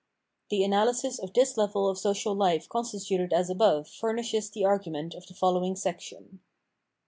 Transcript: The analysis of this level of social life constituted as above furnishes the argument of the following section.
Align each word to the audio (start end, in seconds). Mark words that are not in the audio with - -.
The 0.49 0.63
analysis 0.63 1.19
of 1.19 1.31
this 1.31 1.57
level 1.57 1.87
of 1.87 1.95
social 1.95 2.33
life 2.33 2.67
constituted 2.67 3.31
as 3.31 3.51
above 3.51 3.87
furnishes 3.87 4.49
the 4.49 4.65
argument 4.65 5.13
of 5.13 5.27
the 5.27 5.35
following 5.35 5.75
section. 5.75 6.39